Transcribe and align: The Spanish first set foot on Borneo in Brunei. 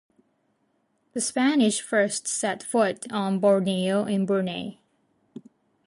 The 1.13 1.21
Spanish 1.21 1.79
first 1.79 2.27
set 2.27 2.63
foot 2.63 3.05
on 3.11 3.37
Borneo 3.37 4.05
in 4.05 4.25
Brunei. 4.25 4.79